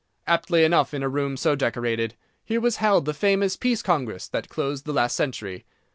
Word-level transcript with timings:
Aptly 0.25 0.63
enough 0.63 0.95
in 0.95 1.03
a 1.03 1.07
room 1.07 1.37
so 1.37 1.55
decorated, 1.55 2.15
here 2.43 2.59
was 2.59 2.77
held 2.77 3.05
the 3.05 3.13
famous 3.13 3.55
Peace 3.55 3.83
Congress 3.83 4.27
that 4.27 4.49
closed 4.49 4.85
the 4.85 4.93
last 4.93 5.15
century. 5.15 5.63